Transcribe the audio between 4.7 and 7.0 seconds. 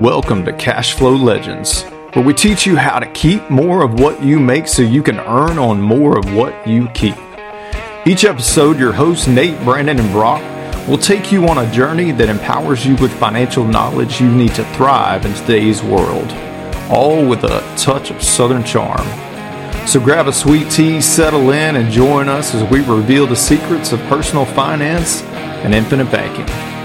you can earn on more of what you